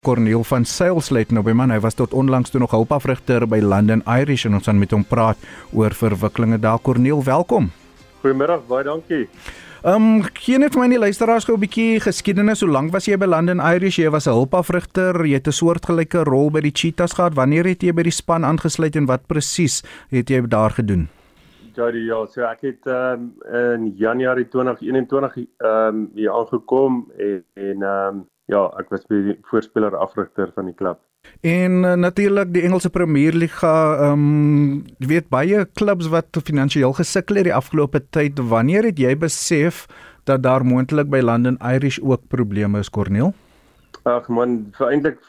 [0.00, 1.68] Corneel van Sailslet nou by man.
[1.68, 5.02] Hy was tot onlangs toe nog hulpafrigter by London Irish en ons gaan met hom
[5.04, 5.36] praat
[5.76, 6.80] oor verwikkelinge daar.
[6.80, 7.66] Corneel welkom.
[8.22, 9.26] Goeiemôre baie dankie.
[9.82, 12.64] Ehm um, gee net vir my die luisteraars gou 'n bietjie geskiedenis.
[12.64, 13.98] Hoe lank was jy by London Irish?
[13.98, 17.34] Jy was 'n hulpafrigter jy het 'n soortgelyke rol by die Cheetahs gehad.
[17.34, 21.08] Wanneer het jy by die span aangesluit en wat presies het jy daar gedoen?
[21.76, 27.82] Jody ja so ek het um, in Januarie 2021 ehm um, hier aangekom en en
[27.82, 31.00] ehm um, ja, ek was by die voorspeler afrigter van die klub.
[31.44, 36.94] En uh, natuurlik die Engelse Premier League, ehm um, jy weet baie klubs wat finansiëel
[36.96, 38.40] gesukkel het die afgelope tyd.
[38.52, 39.86] Wanneer het jy besef
[40.28, 43.34] dat daar moontlik by London Irish ook probleme is, Corneel?
[44.08, 45.20] Ag man, vir eintlik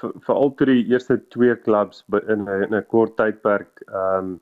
[0.00, 4.34] vir al drie eerste twee klubs in 'n 'n kort tydperk ehm um,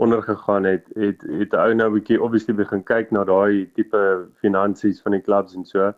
[0.00, 5.02] ondergegaan het, het het ou nou 'n bietjie obviously begin kyk na daai tipe finansies
[5.02, 5.92] van die klubs en so.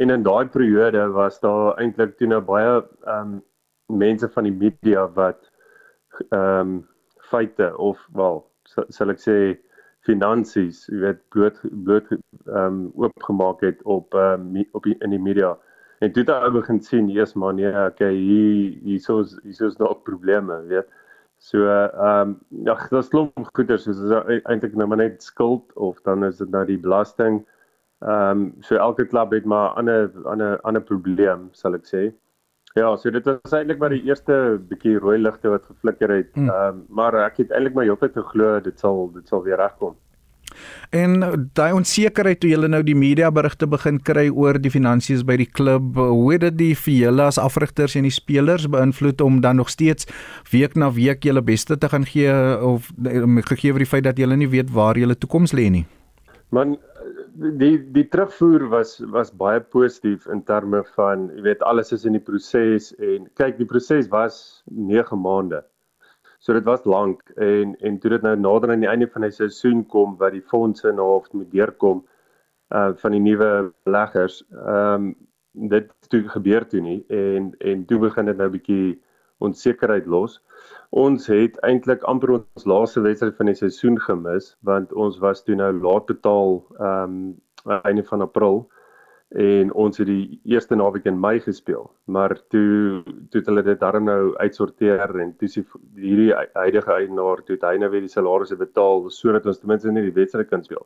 [0.00, 3.42] En in daai periode was daar eintlik toe nou baie ehm um,
[3.92, 5.50] mense van die media wat
[6.30, 6.72] ehm um,
[7.32, 8.40] feite of wel
[8.88, 9.36] sal ek sê
[10.06, 15.14] finansies, jy weet bloot bloot ehm um, oopgemaak het op ehm um, op die, in
[15.14, 15.52] die media.
[16.02, 19.78] En toe het hy begin sien, eers maar nee, okay, hier hier is hier is
[19.78, 20.88] nog probleme, weet.
[21.38, 26.00] So ehm um, ja, dit klop goeie, soos is eintlik nou maar net skuld of
[26.02, 27.42] dan is dit nou die belasting.
[28.02, 32.10] Ehm um, so elke klub het maar ander ander ander probleem, sal ek sê.
[32.74, 36.32] Ja, so dit was eintlik maar die eerste bietjie rooi ligte wat geflikker het.
[36.34, 36.48] Hmm.
[36.48, 39.94] Ehm um, maar ek het eintlik my heeltyd geglo dit sal dit sal weer regkom.
[40.90, 41.22] En
[41.56, 45.48] daai onsekerheid toe julle nou die media berigte begin kry oor die finansies by die
[45.48, 49.62] klub, hoe het dit die vir julle as afrigters en die spelers beïnvloed om dan
[49.62, 50.08] nog steeds
[50.52, 52.90] week na week julle beste te gaan gee of
[53.48, 55.86] gegee word die feit dat julle nie weet waar julle toekoms lê nie?
[56.52, 56.76] Man,
[57.34, 62.16] die die terugvoer was was baie positief in terme van jy weet alles is in
[62.18, 65.62] die proses en kyk die proses was 9 maande.
[66.42, 69.34] So dit was lank en en toe dit nou nader aan die einde van die
[69.34, 72.04] seisoen kom wat die fondse nou hof moet deurkom
[72.74, 74.42] uh van die nuwe beleggers.
[74.52, 75.14] Ehm um,
[75.52, 79.00] dit toe gebeur toe nie en en toe begin dit nou 'n bietjie
[79.38, 80.40] onsekerheid los.
[80.92, 85.56] Ons het eintlik amper ons laaste wedstryd van die seisoen gemis want ons was toe
[85.56, 88.64] nou laat betaal ehm um, einde van April
[89.38, 91.86] en ons het die eerste naweek in Mei gespeel.
[92.04, 95.66] Maar toe toe het hulle dit darm nou uitsorteer en toe sien
[95.96, 99.92] hierdie huidige eienaar toe het hy nou weer die salarisse betaal sodat ons ten minste
[99.94, 100.84] nie die wedstryd kan speel.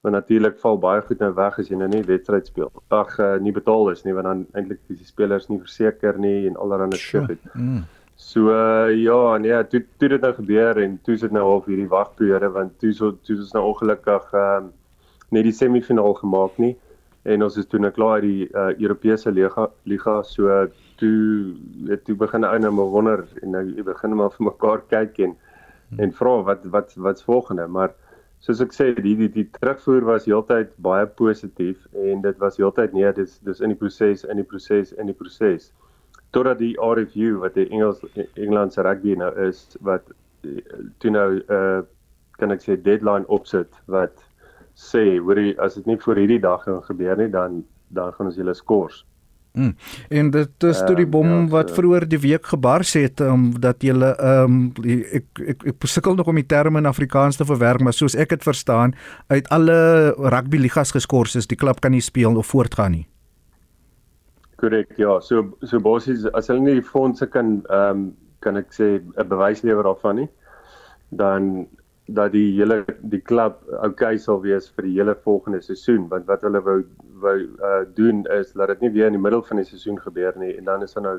[0.00, 2.70] Maar natuurlik val baie goed nou weg as jy nou nie wedstryd speel.
[2.88, 6.46] Ag uh, nie betaal is nie want dan eintlik is die spelers nie verseker nie
[6.46, 7.42] en allerlei skip het.
[7.54, 7.82] Mm.
[8.20, 11.88] So uh, ja, nee, toe toe dit nou gebeur en toe sit nou half hierdie
[11.88, 14.76] wagperiode want toe so toe is nou ongelukkig ehm uh,
[15.34, 16.74] net die semifinaal gemaak nie
[17.22, 20.66] en ons is toe nou klaar die uh, Europese liga liga so
[21.00, 21.56] toe
[21.88, 25.34] het toe begin ou nou wonder en nou jy begin maar vir mekaar kyk en
[25.34, 26.00] hmm.
[26.04, 27.92] en vra wat wat wat's volgende maar
[28.40, 32.96] soos ek sê die die die terugvoer was heeltyd baie positief en dit was heeltyd
[32.96, 35.70] nee dis dis in die proses in die proses in die proses
[36.30, 38.02] totdat die RFU wat die Engels
[38.34, 40.12] Engelandse rugby nou is wat
[40.46, 40.60] eh,
[41.02, 41.80] toe nou uh
[42.40, 44.22] kan ek sê deadline opsit wat
[44.72, 48.30] sê hoor jy as dit nie voor hierdie dag gaan gebeur nie dan dan gaan
[48.30, 49.02] ons julle skors.
[49.58, 49.74] Mm.
[50.08, 53.48] En dit is toe die bom uh, ja, wat vroeër die week gebars het um,
[53.58, 54.60] dat jy ehm um,
[55.18, 58.30] ek ek ek sukkel nog om die terme in Afrikaans te verwerk maar soos ek
[58.30, 58.94] dit verstaan
[59.28, 63.06] uit alle rugby ligas geskort is die klub kan nie speel of voortgaan nie.
[64.60, 65.18] Korrek, ja.
[65.20, 68.08] So so basies as hulle nie die fondse kan ehm um,
[68.40, 70.28] kan ek sê 'n bewys lewer daarvan nie,
[71.10, 71.68] dan
[72.08, 76.42] dat die hele die klub okay sal wees vir die hele volgende seisoen, want wat
[76.42, 76.78] hulle wou
[77.24, 80.38] wou uh, doen is laat dit nie weer in die middel van die seisoen gebeur
[80.40, 81.16] nie en dan is dan nou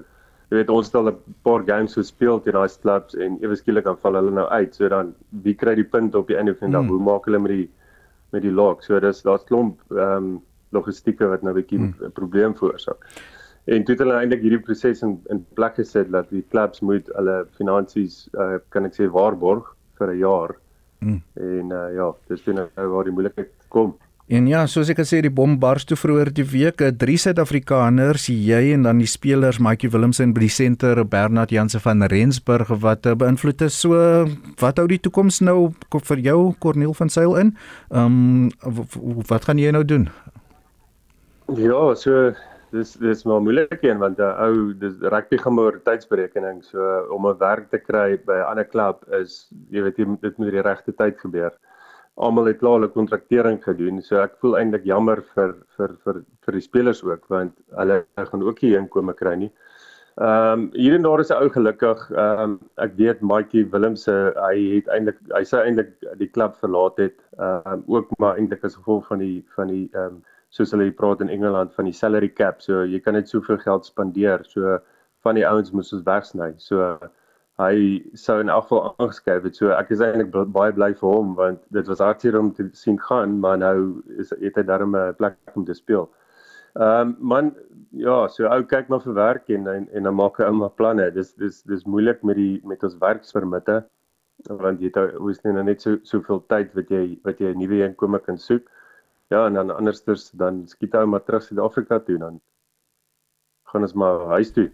[0.52, 3.86] jy weet ons het al 'n paar games gespeel teen daai clubs en ewe skielik
[3.86, 4.76] dan val hulle nou uit.
[4.76, 5.14] So dan
[5.44, 6.88] wie kry die punt op die einde van die dag?
[6.88, 6.92] Hmm.
[6.92, 7.70] Hoe maak hulle met die
[8.32, 8.84] met die log?
[8.84, 10.42] So dis daar's klomp ehm um,
[10.72, 12.12] logistieke wat nou 'n bietjie 'n hmm.
[12.12, 13.06] probleem veroorsaak.
[13.66, 17.10] En toe het hulle eintlik hierdie proses in in plek gesit dat die clubs moet
[17.16, 20.56] hulle finansies uh, kan ek sê waarborg vir 'n jaar.
[21.00, 21.22] Hmm.
[21.34, 23.98] En uh, ja, dis toe nou waar die moeilikheid kom.
[24.32, 28.62] En ja, soos ek gesê die bom bars toe vroeër die week, drie Suid-Afrikaners, jy
[28.72, 33.66] en dan die spelers Maatjie Willemse by die senter Bernard Janse van Rensburg wat beïnvloed
[33.68, 33.82] is.
[33.84, 34.00] So
[34.62, 37.56] wat hou die toekoms nou vir jou Corneel van Sail in?
[37.92, 40.08] Ehm um, wat gaan jy nou doen?
[41.60, 42.32] Ja, so
[42.72, 46.80] dis dis maar moeilik een want 'n uh, ou dis rugby gaan maar tydsberekening so
[47.12, 50.52] om 'n werk te kry by 'n ander klub is jy weet jy, dit moet
[50.52, 51.52] die regte tyd gebeur.
[52.16, 56.54] Almal het klaar hulle kontraktering gedoen so ek voel eintlik jammer vir vir vir vir
[56.54, 59.52] die spelers ook want hulle gaan ook nie inkomste kry nie.
[60.22, 62.12] Ehm um, hier en daar is 'n ou gelukkig.
[62.12, 66.98] Ehm um, ek weet Maatjie Willemse, hy het eintlik hy sê eintlik die klub verlaat
[66.98, 67.18] het.
[67.40, 70.92] Ehm um, ook maar eintlik as gevolg van die van die ehm um, soos hulle
[70.92, 72.62] praat in Engeland van die salary cap.
[72.62, 74.44] So jy kan net soveel geld spandeer.
[74.48, 74.78] So
[75.24, 76.54] van die ouens moes ons wegsny.
[76.60, 76.98] So
[77.62, 79.60] hy sou in elk geval aangeskryf het.
[79.60, 83.00] So ek is eintlik baie bly vir hom want dit was hartseer om te sien
[83.10, 86.10] gaan, maar nou is het hy darem 'n plek om te speel.
[86.76, 87.56] Ehm um, man
[87.92, 90.76] ja, so ou kyk maar vir werk en en, en dan maak hy ou maar
[90.76, 91.12] planne.
[91.12, 93.84] Dis dis dis moeilik met die met ons werksvermitte
[94.50, 97.60] want jy het hoes nie nou net so soveel tyd wat jy wat jy 'n
[97.60, 98.64] nuwe inkome kan soek.
[99.32, 102.40] Ja, en dan andersters dan skiet hy maar terug Suid-Afrika toe dan
[103.72, 104.68] gaan ons maar huis toe.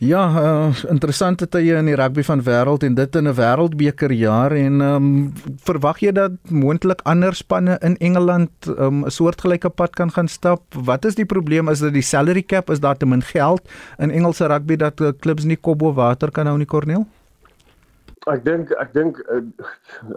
[0.00, 4.52] Ja, uh, interessante tye in die rugby van wêreld en dit in 'n wêreldbeker jaar
[4.56, 5.32] en ehm um,
[5.68, 10.28] verwag jy dat moontlik ander spanne in Engeland ehm, 'n um, soortgelyke pad kan gaan
[10.28, 10.62] stap?
[10.74, 11.68] Wat is die probleem?
[11.68, 12.70] Is dit die salary cap?
[12.70, 13.62] Is daar te min geld
[13.98, 17.06] in Engelse rugby dat klubs nie kop bo water kan hou nie, Corneel?
[18.28, 19.40] Ek dink ek dink eh,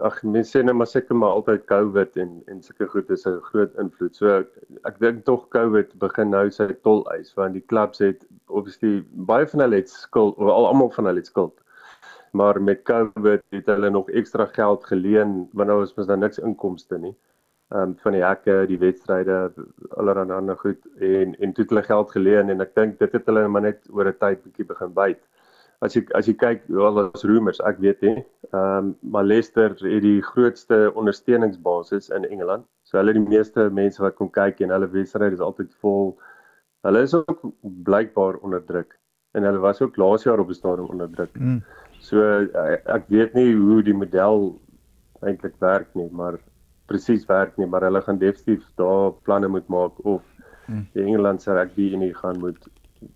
[0.04, 3.40] ag mense sê net maar seker maar altyd COVID en en sulke goed is 'n
[3.46, 4.14] groot invloed.
[4.14, 4.44] So
[4.90, 9.46] ek dink tog COVID begin nou sy tol eis want die klubs het obviously baie
[9.46, 11.56] van hulle het skuld of al almal van hulle het skuld.
[12.32, 16.38] Maar met COVID het hulle nog ekstra geld geleen want nou is mos dan niks
[16.38, 17.16] inkomste nie.
[17.72, 19.52] Ehm um, van die hekke, die wedstryde,
[19.96, 23.32] allerlei ander goed en en toe het hulle geld geleen en ek dink dit het
[23.32, 25.24] hulle maar net oor 'n tyd bietjie begin byt
[25.84, 28.16] as jy as jy kyk wel as rumors ek weet nie.
[28.52, 32.66] Ehm um, maar Leicester het die grootste ondersteuningsbasis in Engeland.
[32.84, 36.14] So hulle die meeste mense wat kom kyk en hulle wedstryd is altyd vol.
[36.84, 37.40] Hulle is ook
[37.88, 38.98] blykbaar onder druk.
[39.34, 41.34] En hulle was ook laas jaar op die stadium onder druk.
[41.38, 41.62] Mm.
[42.04, 42.20] so
[42.92, 44.50] ek weet nie hoe die model
[45.24, 46.36] eintlik werk nie maar
[46.90, 50.22] presies werk nie maar hulle gaan definitief daar planne moet maak of
[50.68, 50.84] mm.
[50.92, 52.68] die Engelandse rugby unie gaan moet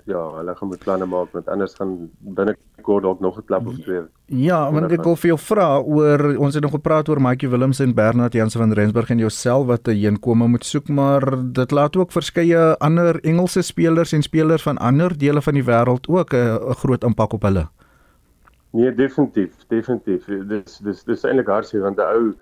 [0.04, 3.78] ja, hulle gaan moet planne maak want anders gaan binnekort dalk nog 'n klap of
[3.84, 4.02] twee.
[4.26, 7.80] Ja, want ek wil vir jou vra oor ons het nog gepraat oor Maatjie Willems
[7.80, 11.96] en Bernard Jansen van Rensburg en jouself wat 'n heenkome moet soek, maar dit laat
[11.96, 16.74] ook verskeie ander Engelse spelers en spelers van ander dele van die wêreld ook 'n
[16.74, 17.68] groot impak op hulle.
[18.72, 20.24] Nee, definitief, definitief.
[20.48, 22.34] Dis dis dis eintlik hartseer want 'n ou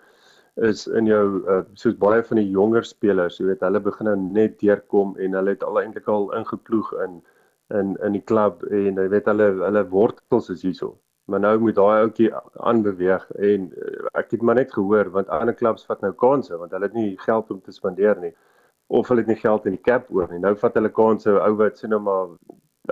[0.56, 4.16] is in jou uh, soos baie van die jonger spelers, jy weet, hulle begin nou
[4.16, 7.18] net deurkom en hulle het al eintlik al ingeploeg in
[7.74, 10.96] in in die klub en jy weet hulle hulle wortels is hierso.
[11.26, 12.28] Maar nou moet daai ouetjie
[12.70, 16.72] aanbeweeg en uh, ek het maar net gehoor want ander klubs vat nou kansse want
[16.76, 18.34] hulle het nie geld om te spandeer nie
[18.86, 20.38] of hulle het nie geld in die cap oor nie.
[20.38, 22.36] Nou vat hulle kansse ou wat sê nou maar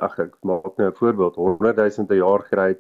[0.03, 2.71] ag ek maak nou 'n voorbeeld 100 000 per jaar kry.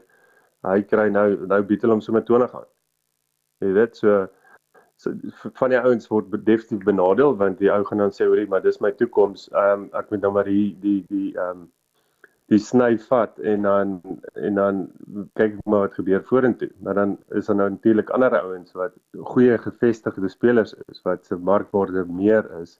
[0.66, 2.66] Hy kry nou nou bied hulle hom sommer 20 aan.
[3.62, 4.26] Jy weet so
[4.96, 5.10] so
[5.58, 8.80] van die ouens word definitief benadeel want die ou gaan dan sê hoorie maar dis
[8.80, 9.48] my toekoms.
[9.52, 11.72] Ehm um, ek moet nou maar die die die ehm um,
[12.52, 13.92] die sny vat en dan
[14.34, 14.80] en dan
[15.40, 16.70] kyk maar wat gebeur vorentoe.
[16.84, 18.96] Maar dan is daar nou natuurlik ander ouens wat
[19.32, 22.78] goeie gevestigde spelers is wat se markwaarde meer is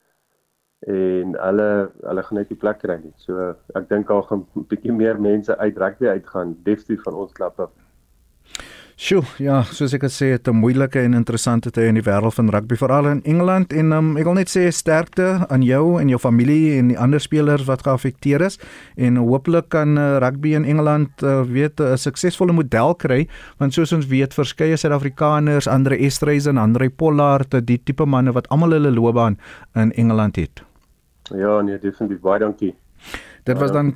[0.87, 1.69] en hulle
[2.03, 3.15] hulle gaan net die plek kry nie.
[3.17, 7.33] So ek dink daar gaan 'n bietjie meer mense uit rugby uitgaan definitief van ons
[7.33, 7.73] klub af.
[8.95, 12.49] Sjoe, ja, soos ek gesê het, 'n moeilike en interessante tyd in die wêreld van
[12.49, 16.19] rugby veral in Engeland en um, ek wil net sê sterkte aan jou en jou
[16.19, 18.59] familie en die ander spelers wat geaffekteer is
[18.97, 23.27] en hopelik kan uh, rugby in Engeland uh, weet 'n suksesvolle model kry
[23.59, 28.49] want soos ons weet verskeie Suid-Afrikaners, Andre Estreys en Andre Pollard, die tipe manne wat
[28.49, 29.39] almal hulle loopbaan
[29.75, 30.63] in Engeland het.
[31.35, 32.75] Ja, nee, definitief baie dankie.
[33.45, 33.93] Dit was dan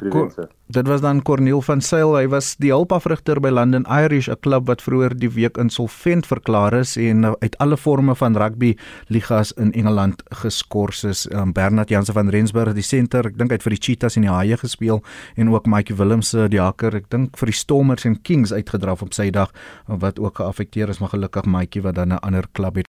[0.68, 2.10] Dit was dan Corneel van Sail.
[2.16, 6.74] Hy was die hulpafrigter by London Irish, 'n klub wat vroeër die week insolvent verklaar
[6.74, 8.76] is en uit alle forme van rugby
[9.06, 11.26] ligas in Engeland geskort is.
[11.32, 14.22] Um, Bernard Jansen van Rensburg, die senter, ek dink hy het vir die Cheetahs en
[14.22, 15.02] die Haie gespeel
[15.36, 19.02] en ook Mike Williams se die hakker, ek dink vir die Stormers en Kings uitgedraf
[19.02, 19.50] op sy dag
[19.86, 22.86] wat ook geaffekteer is, maar gelukkig Mike wat dan 'n ander klub het